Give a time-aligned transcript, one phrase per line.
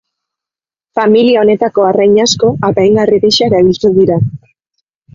[0.99, 4.23] Familia honetako arrain asko apaingarri gisa erabiltzen dira.